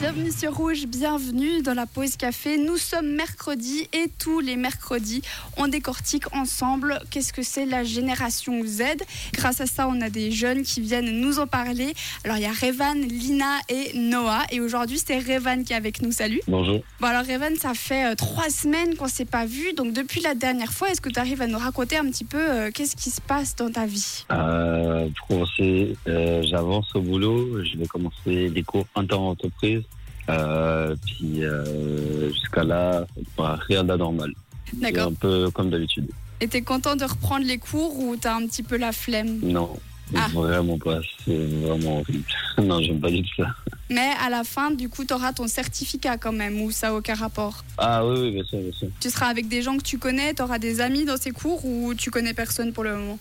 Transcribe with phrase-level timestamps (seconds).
[0.00, 2.58] Bienvenue sur Rouge, bienvenue dans la pause café.
[2.58, 5.22] Nous sommes mercredi et tous les mercredis,
[5.56, 8.82] on décortique ensemble qu'est-ce que c'est la génération Z.
[9.32, 11.94] Grâce à ça, on a des jeunes qui viennent nous en parler.
[12.24, 14.42] Alors il y a Revan, Lina et Noah.
[14.50, 16.12] Et aujourd'hui, c'est Revan qui est avec nous.
[16.12, 16.40] Salut.
[16.46, 16.80] Bonjour.
[17.00, 19.72] Bon alors Revan, ça fait euh, trois semaines qu'on s'est pas vu.
[19.74, 22.38] Donc depuis la dernière fois, est-ce que tu arrives à nous raconter un petit peu
[22.38, 24.24] euh, qu'est-ce qui se passe dans ta vie?
[24.30, 27.64] Euh, pour commencer, euh, j'avance au boulot.
[27.64, 29.82] Je vais commencer des cours inter-entreprise.
[30.28, 34.32] Euh, puis euh, jusqu'à là, bah, rien d'anormal.
[34.74, 35.08] D'accord.
[35.08, 36.08] un peu comme d'habitude.
[36.40, 39.38] Et t'es content de reprendre les cours ou t'as un petit peu la flemme?
[39.42, 39.70] Non,
[40.14, 40.26] Ah.
[40.34, 40.98] vraiment pas.
[41.24, 42.24] C'est vraiment horrible.
[42.62, 43.54] non, j'aime pas du tout ça.
[43.88, 46.94] Mais à la fin, du coup, tu auras ton certificat quand même, ou ça n'a
[46.96, 47.64] aucun rapport?
[47.78, 48.88] Ah oui, oui, bien sûr, bien sûr.
[49.00, 51.64] Tu seras avec des gens que tu connais, tu auras des amis dans ces cours
[51.64, 53.18] ou tu connais personne pour le moment?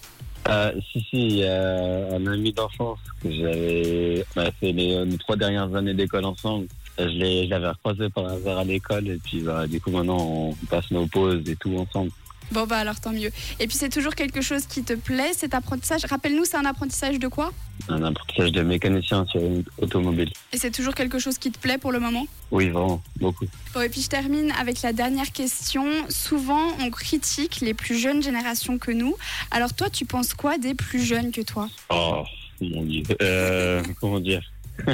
[0.48, 5.74] Euh, si, si, a un ami d'enfance que j'avais on fait les, les trois dernières
[5.76, 6.68] années d'école ensemble.
[7.00, 10.54] Euh, Je l'avais recroisé par hasard à l'école et puis bah, du coup maintenant on
[10.70, 12.12] passe nos pauses et tout ensemble.
[12.52, 13.32] Bon, bah alors tant mieux.
[13.60, 16.06] Et puis c'est toujours quelque chose qui te plaît, cet apprentissage?
[16.06, 17.52] Rappelle-nous, c'est un apprentissage de quoi?
[17.90, 20.32] Un apprentissage de mécanicien sur une automobile.
[20.54, 22.28] Et c'est toujours quelque chose qui te plaît pour le moment?
[22.52, 23.46] Oui, vraiment, beaucoup.
[23.74, 25.86] Bon, et puis je termine avec la dernière question.
[26.10, 29.16] Souvent, on critique les plus jeunes générations que nous.
[29.52, 31.68] Alors toi, tu penses quoi des plus jeunes que toi?
[31.90, 32.24] Oh,
[32.62, 33.04] mon dieu.
[33.22, 34.42] Euh, comment dire?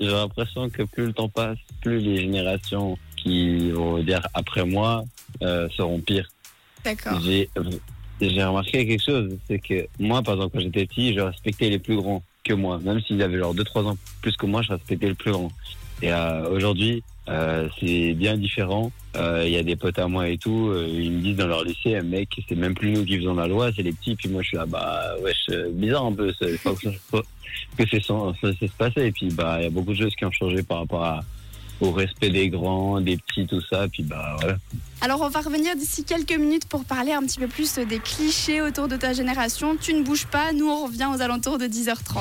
[0.00, 5.04] J'ai l'impression que plus le temps passe, plus les générations qui vont dire après moi
[5.42, 6.28] euh, seront pires.
[8.20, 11.78] J'ai remarqué quelque chose, c'est que moi, par exemple, quand j'étais petit, je respectais les
[11.78, 12.78] plus grands que moi.
[12.82, 15.50] Même s'ils avaient genre 2-3 ans plus que moi, je respectais le plus grand.
[16.02, 18.90] Et euh, aujourd'hui, euh, c'est bien différent.
[19.16, 21.64] Euh, Il y a des potes à moi et tout, ils me disent dans leur
[21.64, 24.14] lycée, mec, c'est même plus nous qui faisons la loi, c'est les petits.
[24.16, 26.88] Puis moi, je suis là, bah, wesh, bizarre un peu, c'est- faut que,
[27.76, 29.06] que c'est ça se passer.
[29.06, 31.20] Et puis, bah, il y a beaucoup de choses qui ont changé par rapport à,
[31.80, 33.86] au respect des grands, des petits, tout ça.
[33.88, 34.56] Puis, bah, voilà.
[35.02, 38.62] Alors on va revenir d'ici quelques minutes pour parler un petit peu plus des clichés
[38.62, 39.76] autour de ta génération.
[39.78, 42.14] Tu ne bouges pas, nous on revient aux alentours de 10h30.